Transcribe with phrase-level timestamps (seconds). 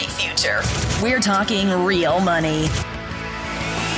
[0.00, 0.60] bright future.
[1.02, 2.66] We're talking real money.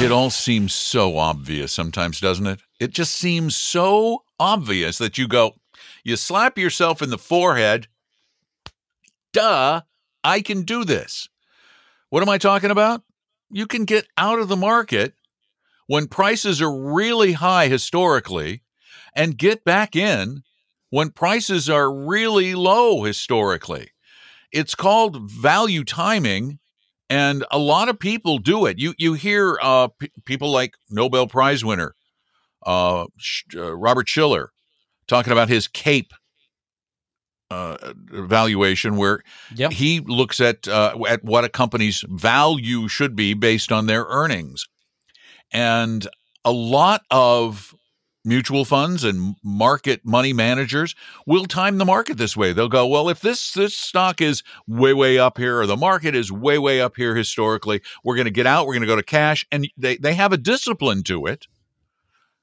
[0.00, 2.60] It all seems so obvious sometimes, doesn't it?
[2.80, 5.52] It just seems so obvious that you go,
[6.02, 7.88] you slap yourself in the forehead.
[9.32, 9.82] Duh,
[10.24, 11.28] I can do this.
[12.10, 13.02] What am I talking about?
[13.50, 15.14] You can get out of the market
[15.86, 18.62] when prices are really high historically
[19.14, 20.42] and get back in
[20.90, 23.91] when prices are really low historically.
[24.52, 26.58] It's called value timing
[27.10, 28.78] and a lot of people do it.
[28.78, 31.94] You you hear uh, p- people like Nobel Prize winner
[32.64, 34.50] uh, Sh- uh, Robert Shiller
[35.08, 36.12] talking about his CAPE
[37.50, 39.22] uh, valuation, where
[39.54, 39.72] Yep.
[39.72, 44.66] he looks at uh, at what a company's value should be based on their earnings,
[45.52, 46.06] and
[46.44, 47.74] a lot of
[48.24, 50.94] mutual funds and market money managers
[51.26, 52.52] will time the market this way.
[52.52, 56.14] They'll go, well, if this this stock is way way up here or the market
[56.14, 58.96] is way way up here historically, we're going to get out, we're going to go
[58.96, 61.46] to cash and they they have a discipline to it.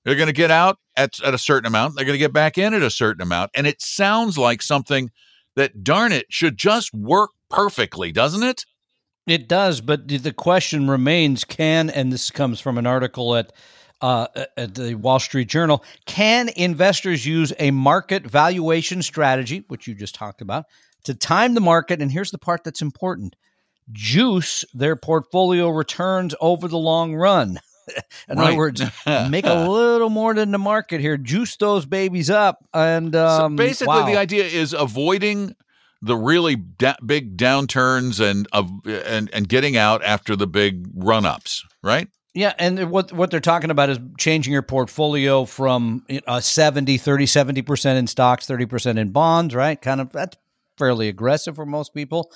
[0.06, 2.58] They're going to get out at, at a certain amount, they're going to get back
[2.58, 5.12] in at a certain amount, and it sounds like something
[5.56, 8.66] that darn it should just work perfectly, doesn't it?
[9.28, 13.54] It does, but the- question remains: Can and this comes from an article at
[14.02, 15.84] uh, at the Wall Street Journal?
[16.06, 20.66] Can investors use a market valuation strategy, which you just talked about,
[21.06, 22.02] to time the market?
[22.02, 23.36] And here's the part that's important:
[23.92, 27.60] juice their portfolio returns over the long run.
[28.30, 28.50] In Right.
[28.50, 28.84] other words,
[29.30, 31.18] make a little more than the market here.
[31.18, 34.06] Juice those babies up, and um, so basically, wow.
[34.06, 35.56] the idea is avoiding
[36.02, 41.26] the really da- big downturns and of and and getting out after the big run
[41.26, 42.08] ups, right?
[42.34, 47.26] Yeah, and what what they're talking about is changing your portfolio from a 70 30
[47.26, 49.82] 70% in stocks, 30% in bonds, right?
[49.82, 50.38] Kind of that's
[50.80, 52.32] fairly aggressive for most people.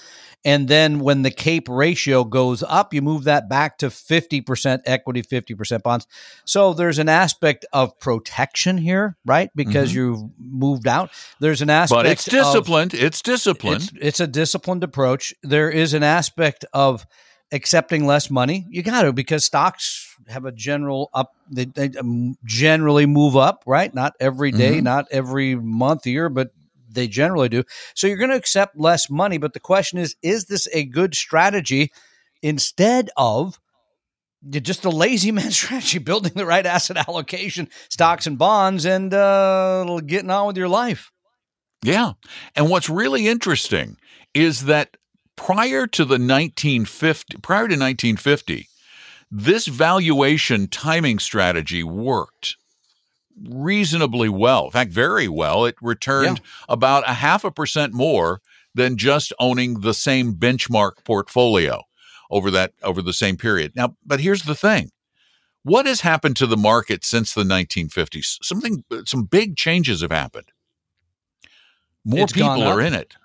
[0.45, 5.23] And then when the CAPE ratio goes up, you move that back to 50% equity,
[5.23, 6.06] 50% bonds.
[6.44, 9.50] So there's an aspect of protection here, right?
[9.56, 10.00] Because mm-hmm.
[10.00, 11.12] you've moved out.
[11.39, 12.94] There's an aspect But it's of- disciplined.
[12.94, 13.84] it's disciplined.
[13.84, 15.34] it's, it's a disciplined approach.
[15.41, 17.07] There is an aspect of
[17.53, 18.66] accepting less money.
[18.69, 21.34] You got to because stocks have a general up.
[21.50, 23.94] They, they um, generally move up, right?
[23.94, 24.84] Not every day, Mhm.
[24.84, 26.52] not every month, year, but
[26.90, 27.63] they generally do.
[27.96, 29.38] So you're going to accept less money.
[29.38, 31.92] But the question is: Is this a good strategy
[32.42, 33.59] instead of
[34.50, 40.00] just a lazy man strategy, building the right asset allocation, stocks and bonds, and uh,
[40.06, 41.12] getting on with your life?
[41.84, 42.13] Yeah.
[42.56, 43.97] And what's really interesting
[44.34, 44.97] is that
[45.35, 48.67] prior to the 1950 prior to 1950
[49.31, 52.55] this valuation timing strategy worked
[53.49, 54.66] reasonably well.
[54.66, 55.66] In fact, very well.
[55.66, 58.41] It returned about a half a percent more
[58.75, 61.81] than just owning the same benchmark portfolio
[62.29, 63.75] over that over the same period.
[63.75, 64.91] Now, but here's the thing.
[65.63, 68.38] What has happened to the market since the 1950s?
[68.41, 70.51] Something some big changes have happened.
[72.05, 73.15] More It's people are in it.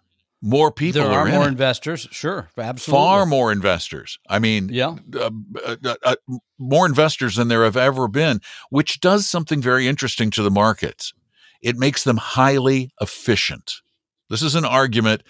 [0.40, 1.48] More people there are, are more it.
[1.48, 3.04] investors, sure, absolutely.
[3.04, 4.18] Far more investors.
[4.28, 4.96] I mean, Yeah.
[5.14, 5.30] uh,
[5.66, 6.16] uh, uh,
[6.58, 8.40] more investors than there have ever been,
[8.70, 11.12] which does something very interesting to the markets.
[11.60, 13.74] It makes them highly efficient.
[14.30, 15.24] This is an argument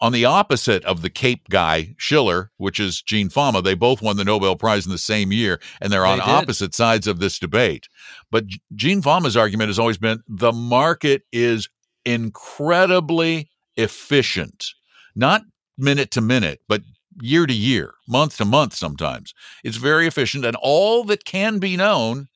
[0.00, 3.60] on the opposite of the Cape guy, Shiller, which is Gene Fama.
[3.60, 6.74] They both won the Nobel Prize in the same year, and they're on They opposite
[6.74, 7.88] sides of this debate.
[8.30, 8.44] But
[8.74, 11.68] Gene Fama's argument has always been the market is
[12.04, 14.72] incredibly efficient,
[15.14, 15.42] not
[15.76, 16.82] minute to minute, but
[17.20, 19.34] year to year, month to month sometimes.
[19.62, 22.28] It's very efficient, and all that can be known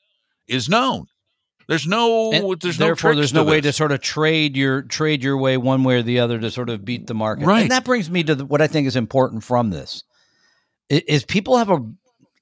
[0.46, 1.06] is known.
[1.68, 3.74] There's no, And there's no therefore, tricks there's no way this.
[3.74, 6.70] to sort of trade your trade your way one way or the other to sort
[6.70, 7.44] of beat the market.
[7.44, 7.62] Right.
[7.62, 10.02] And that brings me to the, what I think is important from this
[10.88, 11.86] is people have a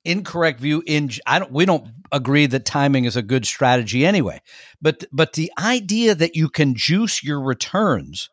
[0.04, 4.40] incorrect view in I don't we don't agree that timing is a good strategy anyway.
[4.80, 8.30] But but the idea that you can juice your returns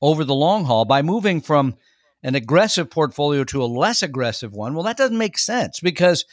[0.00, 1.76] over the long haul by moving from
[2.22, 6.24] an aggressive portfolio to a less aggressive one, well that doesn't make sense because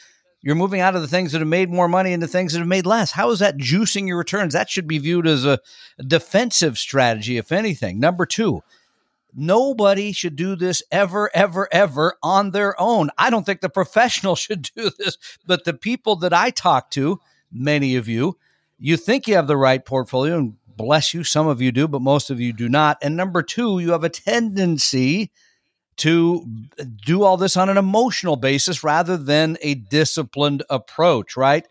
[0.46, 2.68] you're moving out of the things that have made more money into things that have
[2.68, 3.12] made less.
[3.12, 4.54] How is that juicing your returns?
[4.54, 5.60] That should be viewed as a
[6.06, 8.00] defensive strategy, if anything.
[8.00, 8.62] Number two,
[9.34, 13.10] nobody should do this ever, ever, ever on their own.
[13.18, 15.18] I don't think the professional should do this,
[15.48, 17.20] but the people that I talk to,
[17.52, 18.38] many of you,
[18.78, 22.02] you think you have the right portfolio, and bless you, some of you do, but
[22.02, 22.98] most of you do not.
[23.02, 25.32] And number two, you have a tendency
[25.98, 26.46] to
[27.06, 31.66] do all this on an emotional basis rather than a disciplined approach, right?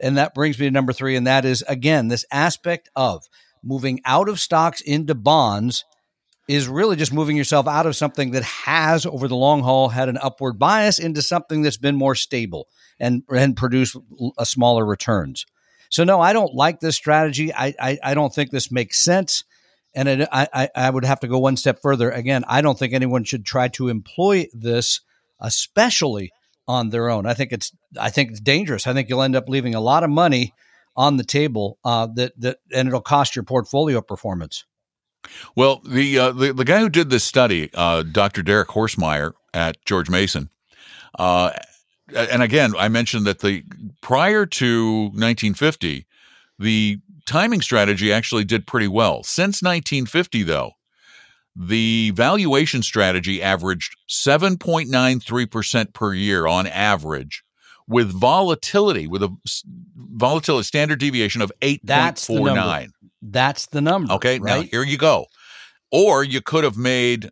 [0.00, 3.24] And that brings me to number three, and that is again this aspect of
[3.62, 5.84] moving out of stocks into bonds
[6.48, 10.08] is really just moving yourself out of something that has over the long haul had
[10.08, 12.66] an upward bias into something that's been more stable
[12.98, 13.96] and and produce
[14.38, 15.44] a smaller returns.
[15.90, 17.52] So no, I don't like this strategy.
[17.52, 19.44] I I, I don't think this makes sense.
[19.94, 22.10] And it, I, I would have to go one step further.
[22.10, 25.00] Again, I don't think anyone should try to employ this,
[25.40, 26.30] especially
[26.68, 27.26] on their own.
[27.26, 28.86] I think it's I think it's dangerous.
[28.86, 30.54] I think you'll end up leaving a lot of money
[30.94, 34.64] on the table uh, that that and it'll cost your portfolio performance.
[35.56, 38.42] Well, the uh, the, the guy who did this study, uh, Dr.
[38.42, 40.50] Derek Horstmeyer at George Mason,
[41.18, 41.52] uh,
[42.14, 43.64] and again, I mentioned that the
[44.00, 46.06] prior to 1950,
[46.58, 49.22] the timing strategy actually did pretty well.
[49.22, 50.72] Since 1950, though,
[51.54, 57.44] the valuation strategy averaged 7.93% per year on average
[57.88, 59.34] with volatility, with a
[59.96, 62.90] volatility standard deviation of 8.49.
[63.22, 64.12] That's the number.
[64.14, 64.60] Okay, right?
[64.60, 65.26] now here you go.
[65.90, 67.30] Or you could have made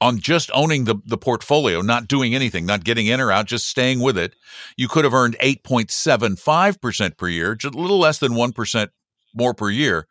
[0.00, 3.66] on just owning the, the portfolio, not doing anything, not getting in or out, just
[3.66, 4.34] staying with it,
[4.76, 8.88] you could have earned 8.75% per year, just a little less than 1%
[9.34, 10.06] more per year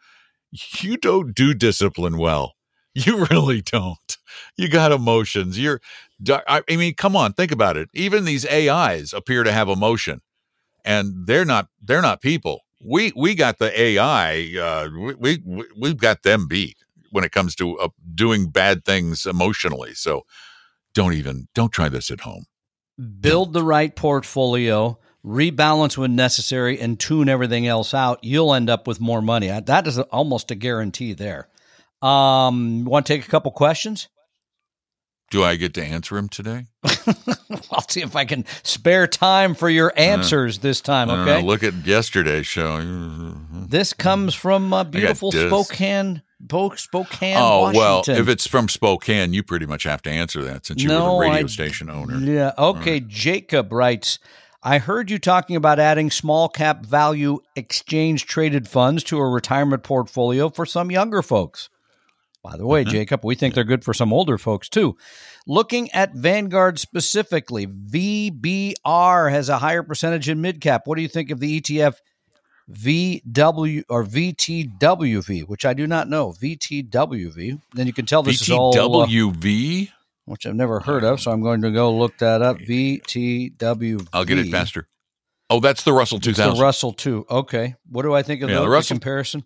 [0.81, 2.53] you don't do discipline well.
[3.07, 4.19] You really don't.
[4.57, 5.59] You got emotions.
[5.59, 5.81] You're,
[6.29, 7.89] I mean, come on, think about it.
[7.93, 10.21] Even these AIs appear to have emotion,
[10.85, 11.69] and they're not.
[11.83, 12.61] They're not people.
[12.81, 14.57] We we got the AI.
[14.61, 14.89] Uh,
[15.19, 16.77] we, we we've got them beat
[17.11, 19.95] when it comes to uh, doing bad things emotionally.
[19.95, 20.23] So
[20.95, 22.45] don't even don't try this at home.
[23.21, 28.87] build the right portfolio, rebalance when necessary, and tune everything else out, you'll end up
[28.87, 29.49] with more money.
[29.49, 31.49] That is almost a guarantee there.
[32.05, 34.09] Um, want to take a couple questions?
[35.31, 36.67] Do I get to answer them today?
[37.73, 41.09] I'll see if I can spare time for your answers this time.
[41.09, 41.43] Know, Okay.
[41.43, 42.81] look at yesterday's show.
[43.67, 45.33] This comes from uh, beautiful.
[45.33, 46.23] Spokane,
[46.77, 50.83] Spokane, oh well, if it's from Spokane, you pretty much have to answer that since
[50.83, 52.19] you No, were the radio I- station owner.
[52.19, 52.53] Yeah.
[52.59, 53.01] Okay.
[53.01, 54.19] Jacob writes,
[54.63, 59.83] I heard you talking about adding small cap value exchange traded funds to a retirement
[59.83, 61.71] portfolio for some younger folks.
[62.45, 62.91] By the way, Mm-hmm.
[62.93, 64.97] Jacob, we think they're good for some older folks too.
[65.47, 70.83] Looking at Vanguard specifically, VBR has a higher percentage in mid cap.
[70.85, 71.95] What do you think of the ETF
[72.71, 76.33] VW or VTWV, which I do not know?
[76.33, 77.61] VTWV.
[77.75, 79.91] Then you can tell this is all uh, VTWV.
[80.27, 81.21] which I've never heard of.
[81.21, 82.59] So I'm going to go look that up.
[82.59, 84.07] VTW.
[84.13, 84.87] I'll get it faster.
[85.51, 86.57] Oh, that's the Russell It's 2000.
[86.57, 87.27] the Russell two.
[87.31, 87.75] Okay.
[87.91, 89.45] What do I think of Yeah, the, the the Russell- comparison?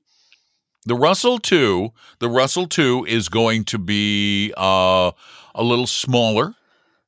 [0.87, 5.11] The Russell 2, the Russell 2 is going to be uh,
[5.55, 6.55] a little smaller,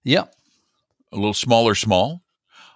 [0.04, 0.24] Yeah.
[1.12, 2.22] a little smaller, small.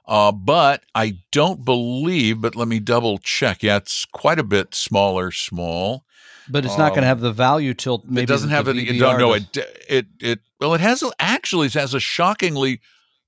[0.07, 3.63] Uh, but I don't believe, but let me double check.
[3.63, 6.05] Yeah, it's quite a bit smaller, small.
[6.49, 8.05] But it's not going to Um, have the value tilt.
[8.07, 8.99] Maybe it doesn't have the any.
[8.99, 9.57] No, no, it
[9.89, 10.41] it it.
[10.61, 12.81] Well, it has actually it has a shockingly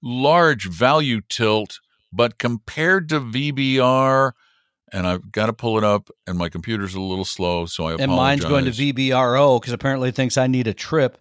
[0.03, 1.81] large value tilt,
[2.13, 4.33] but compared to VBR,
[4.93, 7.93] and I've got to pull it up, and my computer's a little slow, so I
[7.95, 8.05] apologize.
[8.05, 11.19] and mine's going to VBRO because apparently it thinks I need a trip.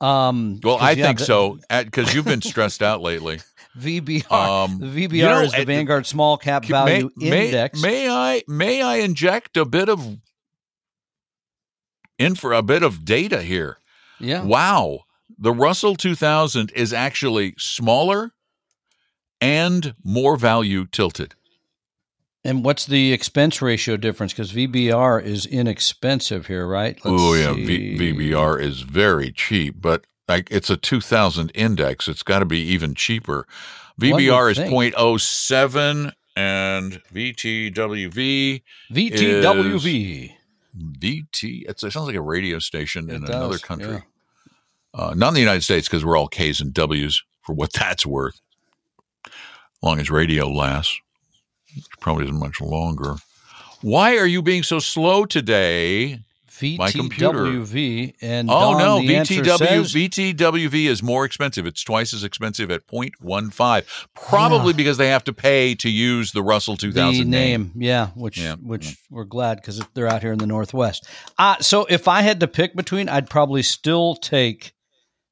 [0.00, 3.40] Um, Well, I yeah, think the- so because you've been stressed out lately.
[3.78, 4.30] VBR.
[4.32, 7.80] Um, VBR you know, is the Vanguard Small Cap Value may, Index.
[7.80, 10.18] May, may I may I inject a bit of
[12.18, 13.78] in for a bit of data here?
[14.20, 14.42] yeah.
[14.42, 15.00] Wow,
[15.38, 18.32] the Russell 2000 is actually smaller
[19.40, 21.34] and more value tilted.
[22.44, 24.32] And what's the expense ratio difference?
[24.32, 26.98] Because VBR is inexpensive here, right?
[27.04, 32.06] Oh yeah, v- VBR is very cheap, but like it's a 2000 index.
[32.08, 33.46] It's got to be even cheaper.
[34.00, 34.72] VBR is think.
[34.72, 40.32] 0.07 and VTWV VTWV.
[40.76, 41.68] VT.
[41.68, 43.92] It sounds like a radio station It in does, another country.
[43.94, 44.00] yeah.
[44.94, 48.06] Uh, not in the United States because we're all K's and W's for what that's
[48.06, 48.40] worth.
[49.82, 51.00] long as radio lasts,
[52.00, 53.16] probably isn't much longer.
[53.82, 56.20] Why are you being so slow today?
[56.76, 57.38] My computer.
[57.44, 58.14] VTWV.
[58.20, 61.66] And Oh Don, no, VTW says- VTWV is more expensive.
[61.66, 63.84] It's twice as expensive at 0.15.
[64.16, 64.76] Probably Yeah.
[64.76, 67.70] because they have to pay to use the Russell 2000 the name.
[67.74, 68.92] name, yeah, which Yeah, which yeah.
[69.08, 71.06] we're glad because they're out here in the Northwest.
[71.38, 74.72] Uh, so if I had to pick between, I'd probably still take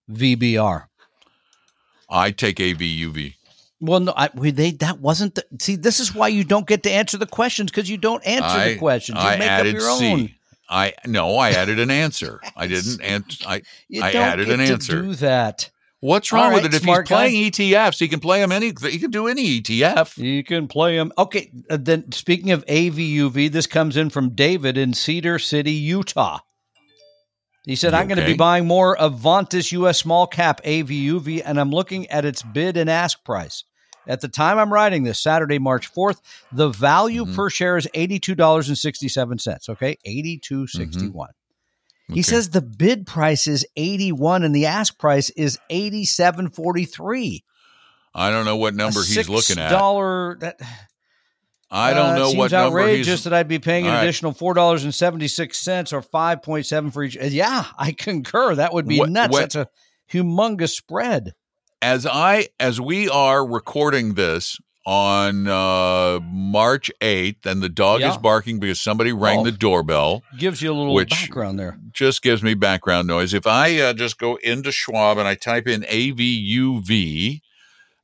[0.08, 0.84] VBR.
[2.08, 3.34] I take AVUV.
[3.80, 5.76] Well, no, I, we, they that wasn't the see.
[5.76, 8.68] This is why you don't get to answer the questions because you don't answer I,
[8.72, 9.18] the questions.
[9.18, 10.30] You I make up added your own.
[10.68, 12.40] I no, I added an answer.
[12.56, 13.44] I didn't answer.
[13.46, 13.62] I
[14.00, 15.02] I added an answer.
[15.02, 15.70] do that.
[16.00, 16.68] What's wrong with it?
[16.68, 17.16] If he's smart guy.
[17.16, 18.66] playing ETFs, he can play them any.
[18.66, 20.18] He can do any ETF.
[20.18, 21.10] You can play them.
[21.18, 21.50] Okay.
[21.70, 26.40] uh, then speaking of AVUV, this comes in from David in Cedar City, Utah.
[27.66, 31.58] He said, I'm going to be buying more of Avantis US small cap AVUV, and
[31.60, 33.64] I'm looking at its bid and ask price.
[34.06, 36.20] At the time I'm writing this, Saturday, March 4th,
[36.52, 37.34] the value Mhm.
[37.34, 39.68] per share is $82.67.
[39.68, 39.98] Okay.
[40.06, 41.30] 82.61.
[42.06, 42.22] He Okay.
[42.22, 47.42] says the bid price is 81 and the ask price is 87.43.
[48.14, 49.72] I don't know what number he's looking at.
[49.72, 50.60] $6 that
[51.70, 53.24] I don't uh, know seems what number outrageous he's.
[53.24, 54.02] that I'd be paying an right.
[54.04, 57.16] additional four dollars and seventy six cents or five point seven for each.
[57.18, 58.54] uh, Yeah, I concur.
[58.54, 59.32] That would be What- nuts.
[59.32, 59.68] what- That's a
[60.12, 61.32] humongous spread.
[61.82, 68.16] as I as we are recording this on uh, March eighth, and the dog is
[68.18, 69.44] barking because somebody rang Oh.
[69.44, 70.22] the doorbell.
[70.38, 71.76] Gives you a little Which- background there.
[71.92, 73.34] Just gives me background noise.
[73.34, 77.40] If I uh, just go into Schwab and I type in AVUV,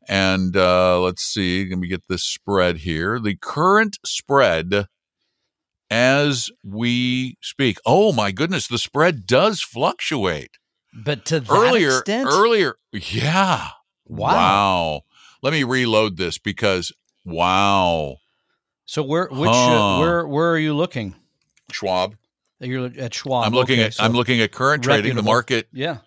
[0.09, 3.19] and uh, let's see, let me get this spread here.
[3.21, 4.87] The current spread
[5.91, 7.79] as we speak.
[7.85, 10.53] Oh my goodness, the spread does fluctuate.
[10.95, 13.69] But to that earlier extent, earlier yeah
[14.07, 14.35] Wow.
[14.35, 15.01] wow
[15.43, 16.93] let me reload this because
[17.25, 18.17] wow
[18.85, 19.97] so where which Huh.
[19.97, 21.15] uh, where where are you looking?
[21.71, 22.17] schwab
[22.61, 23.47] You're at Schwab.
[23.47, 25.99] i'm looking Okay, at so- i'm looking at current trading the market Yeah,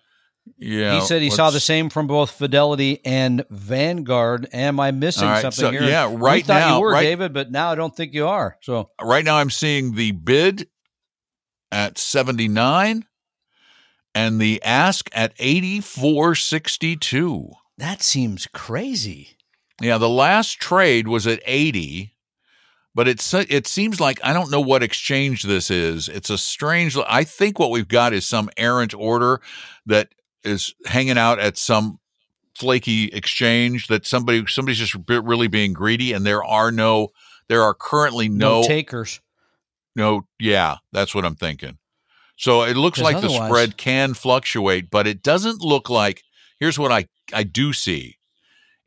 [0.58, 4.48] yeah he said he saw the same from both Fidelity and Vanguard.
[4.52, 5.82] Am I missing right, something so, here?
[5.82, 8.26] yeah, We right thought now- you were right- David, but now I don't think you
[8.26, 8.56] are.
[8.62, 10.68] So right now i'm seeing the bid
[11.72, 13.04] at 79
[14.14, 19.36] and the ask at 8462 that seems crazy.
[19.82, 22.14] Yeah, the last trade was at 80,
[22.94, 26.08] but it's it seems like I don't know what exchange this is.
[26.08, 29.42] It's a strange I think what we've got is some errant order
[29.84, 30.08] that
[30.46, 31.98] is hanging out at some
[32.54, 37.08] flaky exchange that somebody somebody's just really being greedy and there are no
[37.48, 39.20] there are currently No, no takers.
[39.94, 41.78] no yeah, that's what I'm thinking.
[42.38, 46.22] So it looks like the spread can fluctuate, but it doesn't look like
[46.60, 48.16] here's what I I do see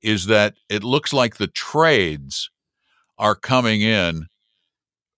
[0.01, 2.49] is that it looks like the trades
[3.17, 4.27] are coming in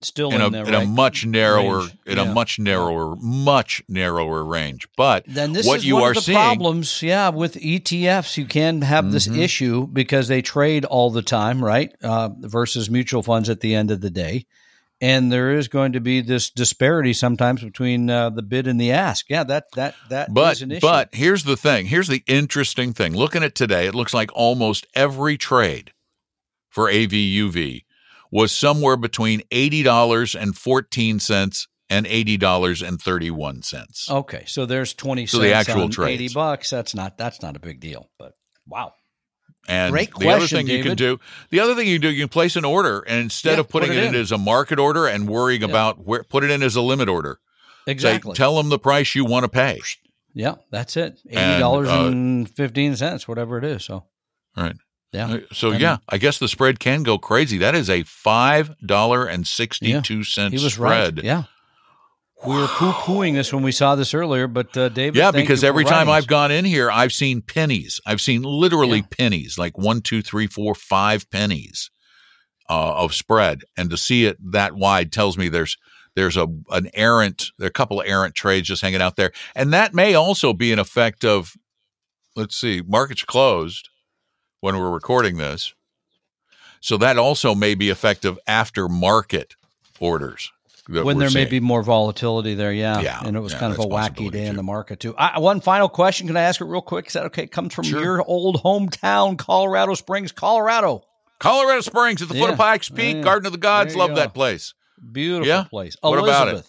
[0.04, 1.98] Still in in, a in a much narrower Range.
[2.08, 2.24] in Yeah.
[2.24, 4.88] a much narrower much narrower range.
[4.98, 8.36] But Then this what is you one are of the seeing- problems, yeah, with ETFs.
[8.38, 9.38] You can have this Mhm.
[9.38, 11.92] issue because they trade all the time, right?
[12.04, 14.46] Uh, versus mutual funds at the end of the day,
[15.00, 18.92] and there is going to be this disparity sometimes between uh, the bid and the
[18.92, 19.26] ask.
[19.30, 20.80] Yeah, that that that is but an issue.
[20.82, 21.86] but here's the thing.
[21.86, 23.16] Here's the interesting thing.
[23.16, 25.92] Looking at today, it looks like almost every trade
[26.70, 27.84] for AVUV
[28.32, 34.10] was somewhere between eighty dollars and fourteen cents and eighty dollars and thirty one cents.
[34.10, 36.22] okay, so there's twenty So cents the actual on trades.
[36.22, 36.70] eighty bucks.
[36.70, 38.10] That's not that's not a big deal.
[38.18, 38.34] But
[38.66, 38.94] wow,
[39.68, 41.20] And Great the other question, thing you can do,
[41.50, 43.70] the other thing you can do, you can place an order, and instead Yeah, of
[43.70, 45.68] putting put it, it in as a market order and worrying Yeah.
[45.68, 47.40] about where, put it in as a limit order.
[47.86, 48.34] exactly.
[48.34, 49.82] Say, tell them the price you want to pay.
[50.34, 51.20] yeah, that's it.
[51.28, 53.84] Eighty And, dollars uh, and fifteen cents, whatever it is.
[53.84, 54.06] So
[54.56, 54.76] Right.
[55.12, 57.58] Yeah, Uh, So I yeah, I guess the spread can go crazy.
[57.58, 61.18] That is a five dollar and sixty two cent was spread.
[61.18, 61.24] right.
[61.26, 61.44] Yeah.
[62.46, 65.48] We were poo pooing this when we saw this earlier, but uh, David, Yeah, thank
[65.48, 68.00] because every time writing I've gone in here, I've seen pennies.
[68.04, 69.06] I've seen literally Yeah.
[69.12, 71.92] pennies, like one, two, three, four, five pennies
[72.68, 75.78] uh, of spread, and to see it that wide tells me there's
[76.16, 79.32] there's a an errant, there are a couple of errant trades just hanging out there,
[79.56, 81.54] and that may also be an effect of.
[82.36, 83.90] Let's see, markets closed
[84.62, 85.74] when we're recording this,
[86.80, 89.56] so that also may be effective after market
[90.00, 90.52] orders.
[90.88, 93.00] when there may be more volatility there, yeah.
[93.02, 95.14] Yeah, and it was yeah, kind of a wacky day in the market too.
[95.18, 97.08] I, one final question, can I ask it real quick?
[97.08, 97.44] Is that okay?
[97.44, 98.02] It comes from Sure.
[98.02, 101.04] your old hometown, Colorado Springs, Colorado.
[101.40, 103.22] Colorado Springs at the foot of Pikes Peak, Yeah.
[103.24, 103.96] Garden of the Gods.
[103.96, 104.16] Love go.
[104.16, 104.74] that place.
[105.12, 105.64] Beautiful Yeah?
[105.64, 105.96] place.
[106.02, 106.66] What about it?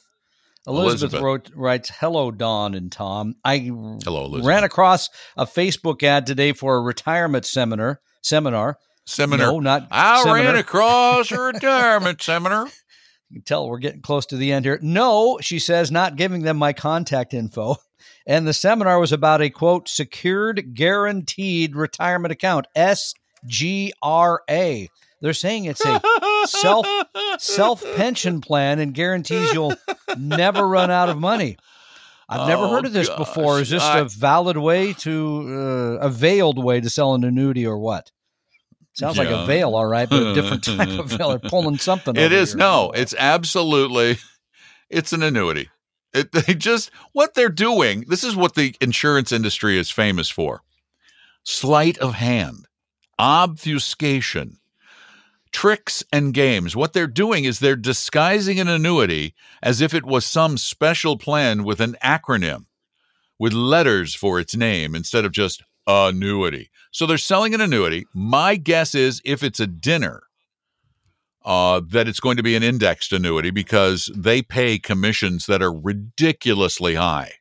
[0.67, 1.15] Elizabeth.
[1.15, 3.35] Elizabeth, wrote writes, "Hello, Don and Tom.
[3.45, 4.47] I Hello, Elizabeth.
[4.47, 8.01] ran across a Facebook ad today for a retirement seminar.
[8.23, 8.79] Seminar.
[9.05, 9.53] Seminar.
[9.53, 12.67] No, not I ran across a retirement seminar.
[13.29, 14.79] You can tell we're getting close to the end here.
[14.83, 17.77] No, she says, not giving them my contact info.
[18.27, 23.09] And the seminar was about a quote, secured guaranteed retirement account, SGRA.
[25.21, 26.01] They're saying it's a
[26.47, 26.87] self
[27.39, 29.75] self pension plan and guarantees you'll
[30.17, 31.57] never run out of money.
[32.29, 33.19] I've never Oh, heard of this gosh.
[33.19, 33.61] before.
[33.61, 37.67] Is this I- a valid way to uh, a veiled way to sell an annuity
[37.67, 38.11] or what?
[38.95, 41.31] Sounds like a veil, all right, but a different type of veil.
[41.31, 42.15] They're pulling something.
[42.17, 42.59] It is here.
[42.59, 42.91] no.
[42.95, 44.19] It's absolutely.
[44.91, 45.71] It's an annuity.
[46.13, 48.05] It, they just what they're doing.
[48.09, 50.63] This is what the insurance industry is famous for:
[51.43, 52.67] sleight of hand,
[53.19, 54.59] obfuscation,
[55.53, 56.75] tricks, and games.
[56.75, 61.63] What they're doing is they're disguising an annuity as if it was some special plan
[61.63, 62.67] with an acronym,
[63.39, 66.71] with letters for its name instead of just annuity.
[66.91, 68.07] So they're selling an annuity.
[68.15, 70.23] My guess is if it's a dinner,
[71.45, 75.73] uh, that it's going to be an indexed annuity because they pay commissions that are
[75.73, 77.33] ridiculously high.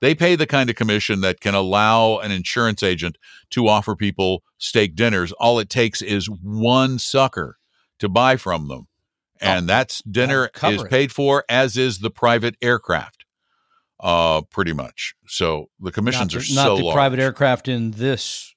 [0.00, 3.16] They pay the kind of commission that can allow an insurance agent
[3.50, 5.32] to offer people steak dinners.
[5.32, 7.56] All it takes is one sucker
[7.98, 8.88] to buy from them.
[9.40, 13.26] And that's dinner is paid for, as is the private aircraft,
[14.00, 15.14] uh, pretty much.
[15.26, 16.94] So the commissions not are not so the large.
[16.94, 18.54] private aircraft in this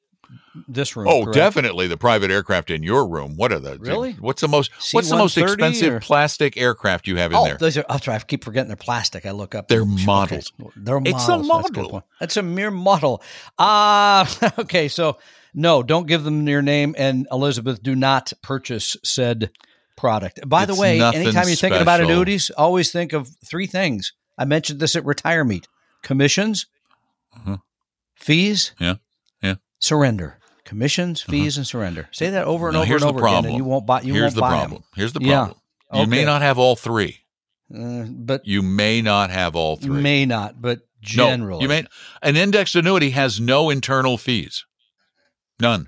[0.67, 1.07] this room.
[1.07, 1.35] Oh, correct?
[1.35, 3.35] definitely the private aircraft in your room.
[3.35, 4.13] What are the Really?
[4.13, 7.57] What's the most What's the most expensive or- plastic aircraft you have in Oh, there?
[7.57, 7.85] those are.
[7.89, 9.25] Oh, sorry, I keep forgetting they're plastic.
[9.25, 9.67] I look up.
[9.67, 10.05] They're Okay.
[10.05, 10.51] models.
[10.75, 11.47] They're It's a models.
[11.47, 11.89] That's, a model.
[11.89, 12.03] point.
[12.19, 13.23] That's a mere model.
[13.57, 14.87] Ah, okay.
[14.87, 15.17] So
[15.53, 16.93] no, don't give them your name.
[16.97, 19.51] And Elizabeth, do not purchase said
[19.97, 20.39] product.
[20.47, 24.13] By the way, anytime you're thinking about annuities, always think of three things.
[24.37, 25.67] I mentioned this at Retire Meet:
[26.01, 26.67] commissions,
[27.45, 27.61] Mhm.
[28.15, 28.95] fees, Yeah.
[29.79, 29.85] Uh-huh.
[29.85, 30.35] surrender.
[30.65, 32.07] Commissions, fees, and surrender.
[32.11, 34.01] Say that over and Now, over and over again, and you won't buy.
[34.01, 34.83] You Here's won't the buy problem.
[34.95, 35.57] Here's the problem.
[35.91, 36.01] Yeah.
[36.01, 37.21] You may not have all three.
[37.75, 39.99] Uh, but You may not have all three.
[39.99, 40.61] may not.
[40.61, 41.85] But generally, No, you may.
[42.21, 44.65] An indexed annuity has no internal fees.
[45.59, 45.87] None.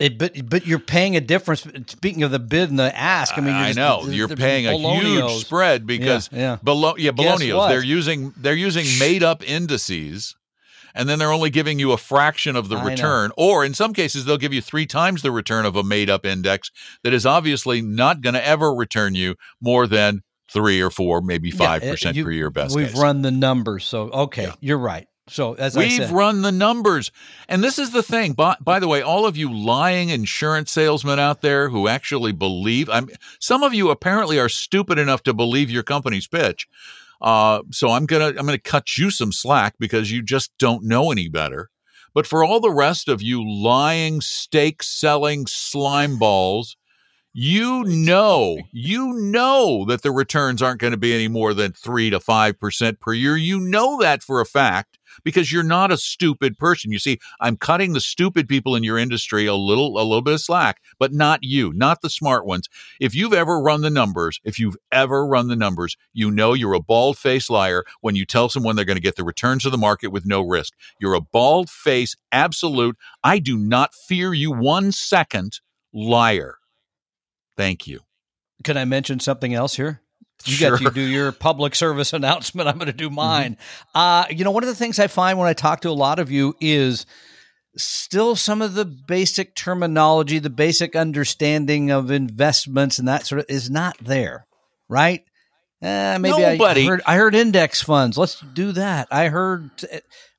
[0.00, 1.66] It, but but you're paying a difference.
[1.86, 4.76] Speaking of the bid and the ask, I mean, you're I know you're paying a
[4.76, 6.58] huge spread because Yeah, yeah.
[6.62, 7.68] Bolo- yeah, Bolognios.
[7.68, 10.36] They're using they're using made up indices,
[10.94, 12.88] and then they're only giving you a fraction of the I know.
[12.90, 16.10] return, or in some cases they'll give you three times the return of a made
[16.10, 16.70] up index
[17.04, 21.50] that is obviously not going to ever return you more than three or four, maybe
[21.50, 22.50] five it- percent you- per year.
[22.50, 22.98] Best We've case.
[22.98, 24.54] run the numbers, so okay, Yeah.
[24.60, 25.06] you're right.
[25.30, 27.10] So as I We've said, run the numbers.
[27.50, 28.32] And this is the thing.
[28.32, 32.88] By, by the way, all of you lying insurance salesmen out there who actually believe,
[32.88, 36.66] I'm, some of you apparently are stupid enough to believe your company's pitch.
[37.20, 41.10] Uh, so I'm to, I'm to cut you some slack because you just don't know
[41.10, 41.70] any better.
[42.14, 46.76] But for all the rest of you lying, steak selling slime balls,
[47.40, 52.10] you know, you know that the returns aren't going to be any more than three
[52.10, 53.36] to five percent per year.
[53.36, 56.90] You know that for a fact because you're not a stupid person.
[56.90, 60.34] You see, I'm cutting the stupid people in your industry a little a little bit
[60.34, 62.68] of slack, but not you, not the smart ones.
[62.98, 66.74] If you've ever run the numbers, if you've ever run the numbers, you know you're
[66.74, 69.78] a bald-faced liar when you tell someone they're going to get the returns of the
[69.78, 70.74] market with no risk.
[71.00, 75.60] You're a bald-faced absolute I do not fear you one second
[75.92, 76.57] liar.
[77.58, 78.00] Thank you.
[78.64, 80.00] can I mention something else here?
[80.46, 80.70] You Sure.
[80.78, 82.68] got to do your public service announcement.
[82.68, 83.56] I'm going to do mine.
[83.94, 83.98] Mm-hmm.
[83.98, 86.18] Uh, you know, one of the things I find when I talk to a lot
[86.20, 87.04] of you is
[87.76, 93.46] still some of the basic terminology, the basic understanding of investments and that sort of
[93.48, 94.46] is not there,
[94.88, 95.24] right?
[95.82, 98.16] Uh, maybe I- I Nobody- heard I heard index funds.
[98.18, 99.08] Let's do that.
[99.12, 99.70] I heard.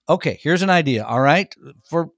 [0.10, 1.06] Okay, here's an idea.
[1.06, 1.54] All right,
[1.90, 2.10] for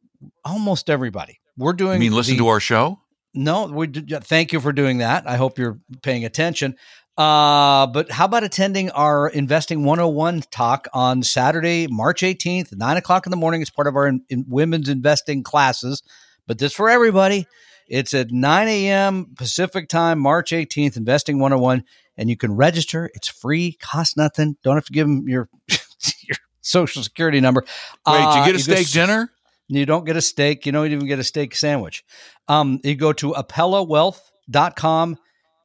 [0.45, 1.93] almost everybody, we're doing.
[1.95, 2.99] I mean, listen the- to our show.
[3.33, 5.27] No, we did, thank you for doing that.
[5.27, 6.75] I hope you're paying attention.
[7.17, 13.25] Uh, but how about attending our Investing 101 talk on Saturday, March 18th, 9 o'clock
[13.27, 13.61] in the morning?
[13.61, 16.01] It's part of our in, in women's investing classes,
[16.47, 17.47] but this for everybody.
[17.87, 19.33] It's at 9 a.m.
[19.37, 21.83] Pacific time, March 18th, Investing 101.
[22.17, 23.09] And you can register.
[23.13, 24.55] It's free, cost nothing.
[24.63, 27.61] Don't have to give them your, your social security number.
[28.07, 29.31] Wait, do you Uh, get a steak just- dinner?
[29.77, 30.65] You don't get a steak.
[30.65, 32.03] You don't even get a steak sandwich.
[32.47, 35.17] Um, you go to ApellaWealth.com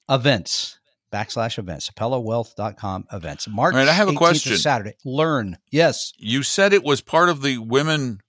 [0.08, 0.78] events
[1.12, 1.90] backslash events.
[1.90, 3.48] ApellaWealth.com events.
[3.48, 3.74] March.
[3.74, 4.56] All right, I have a question.
[4.56, 4.94] Saturday.
[5.04, 5.58] Learn.
[5.70, 6.12] Yes.
[6.18, 8.20] You said it was part of the women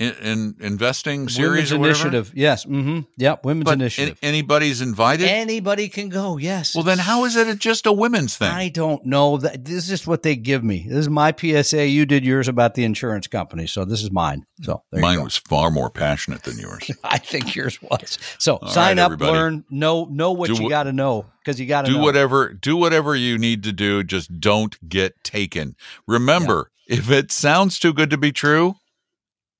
[0.00, 2.32] in, in investing series Women's or initiative.
[2.34, 2.64] Yes.
[2.64, 3.00] Mm-hmm.
[3.18, 3.44] Yep.
[3.44, 4.18] Women's But initiative.
[4.22, 5.28] anybody's invited?
[5.28, 6.38] Anybody can go.
[6.38, 6.74] Yes.
[6.74, 8.48] well, then how is it just a women's thing?
[8.50, 9.36] I don't know.
[9.36, 10.86] That this is just what they give me.
[10.88, 11.86] This is my PSA.
[11.86, 14.46] You did yours about the insurance company, so this is mine.
[14.62, 16.90] So there you Mine was far more passionate than yours.
[17.04, 18.18] I think yours was.
[18.38, 19.32] So All sign right, up, everybody.
[19.32, 21.98] learn, know know what Do you what- got to know because you got to do
[21.98, 22.02] know.
[22.04, 25.74] whatever do whatever you need to do just don't get taken
[26.06, 28.74] remember if it sounds too good to be true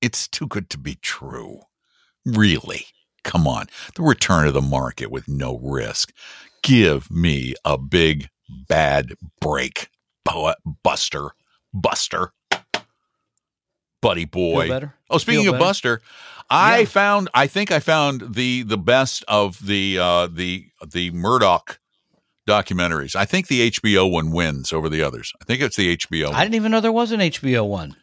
[0.01, 1.59] it's too good to be true
[2.25, 2.85] really
[3.23, 6.11] come on the return of the market with no risk
[6.63, 8.27] give me a big
[8.67, 9.89] bad break
[10.25, 11.31] Bu- buster
[11.73, 12.31] buster
[14.01, 14.69] buddy boy?
[15.09, 15.65] Oh, speaking Feel of better?
[15.69, 16.01] Buster,
[16.49, 16.85] I Yeah.
[16.85, 21.77] found I think I found the the best of the uh the the Murdaugh
[22.47, 23.15] documentaries.
[23.15, 25.31] I think the HBO one wins over the others.
[25.41, 26.27] I think it's the HBO.
[26.27, 26.35] One.
[26.35, 27.95] I didn't even know there was an HBO one.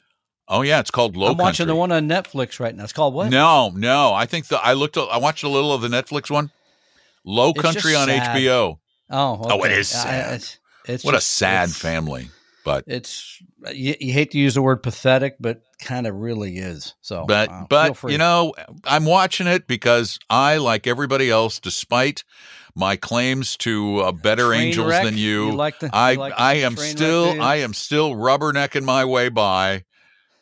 [0.48, 1.66] Oh yeah, it's called Low I'm watching Country.
[1.66, 2.84] the one on Netflix right now.
[2.84, 3.30] It's called what?
[3.30, 4.12] No, no.
[4.14, 6.50] I think the I looked I watched a little of the Netflix one.
[7.24, 8.36] Low It's Country on sad.
[8.36, 8.78] HBO.
[9.10, 9.78] Oh, Oh, it okay.
[9.78, 10.34] is I- sad.
[10.36, 12.30] it's, it's What a sad family.
[12.64, 13.40] But It's
[13.72, 16.94] you, you hate to use the word pathetic, but kind of really is.
[17.00, 18.52] So, but uh, but you know
[18.84, 22.24] i'm watching it because i like everybody else despite
[22.74, 25.04] my claims to uh, better Train angels wreck?
[25.04, 28.14] than you, You like the- i you like i am wreck, still i am still
[28.14, 29.84] rubbernecking my way by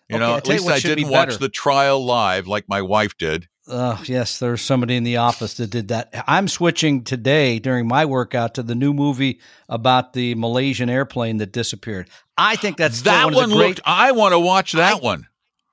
[0.09, 3.49] you Okay, know at least i didn't watch the trial live like my wife did
[3.69, 6.14] Oh, yes, there's somebody in the office that did that.
[6.29, 11.51] I'm switching today during my workout to the new movie about the Malaysian airplane that
[11.51, 12.09] disappeared.
[12.38, 13.59] I think that's that one, one great.
[13.71, 15.27] looked i want to watch that I- one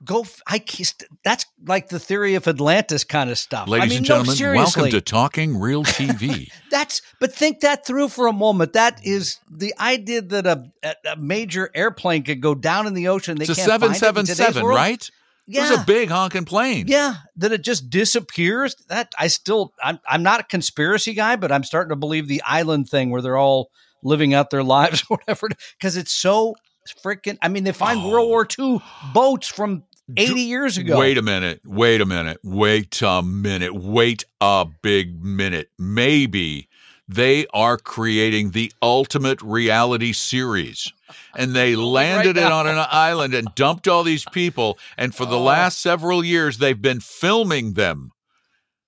[0.03, 3.67] Go, f- I kissed- that's like the theory of Atlantis kind of stuff.
[3.69, 7.85] ladies I mean, and gentlemen seriously, welcome to talking real tv That's but think that
[7.85, 8.73] through for a moment.
[8.73, 13.07] That is the idea that a, a, a major airplane could go down in the
[13.07, 13.37] ocean.
[13.37, 15.09] They it's a can't find it 777 right
[15.47, 17.15] Yeah, it was a big honking plane yeah.
[17.37, 18.75] That it just disappears.
[18.89, 22.41] That I still, I'm, I'm not a conspiracy guy, but I'm starting to believe the
[22.45, 23.69] island thing where they're all
[24.03, 26.55] living out their lives, or whatever, because it's so
[27.03, 27.37] freaking.
[27.41, 28.09] I mean, they find Oh.
[28.09, 28.81] World War II
[29.13, 29.83] boats from
[30.17, 30.97] 80 years ago.
[30.99, 31.61] Wait a minute.
[31.65, 32.37] Wait a minute.
[32.43, 33.73] Wait a minute.
[33.73, 35.69] Wait a big minute.
[35.79, 36.67] Maybe
[37.07, 40.91] they are creating the ultimate reality series.
[41.35, 44.77] And they landed it on an island and dumped all these people.
[44.97, 45.43] And for the Oh.
[45.43, 48.11] last several years, they've been filming them.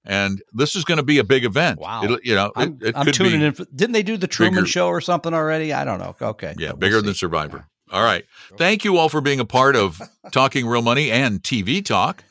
[0.08, 1.80] And this is going to be a big event.
[1.80, 2.04] Wow.
[2.04, 3.54] It'll, you know, I'm, it, it I'm tuning in.
[3.54, 5.74] For, didn't they do the Truman bigger- Show or something already?
[5.74, 6.16] I don't know.
[6.22, 6.54] Okay.
[6.60, 7.06] Yeah, We'll bigger see.
[7.08, 7.68] than Survivor.
[7.92, 8.26] All right.
[8.58, 12.24] Thank you all for being a part of Talking Real Money and TV Talk.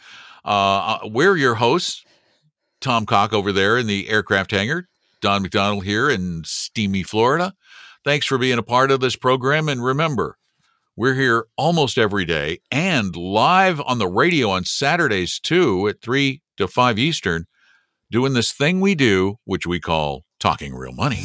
[0.45, 2.05] Uh, we're your hosts,
[2.81, 4.89] Tom Cock over there in the aircraft hangar,
[5.21, 7.55] Don McDonald here in steamy Florida.
[8.05, 9.69] Thanks for being a part of this program.
[9.69, 10.37] And remember,
[10.97, 16.43] we're here almost every day and live on the radio on Saturdays too at 3
[16.59, 17.47] to 5 Eastern,
[18.11, 21.25] doing this thing we do, which we call Talking Real Money.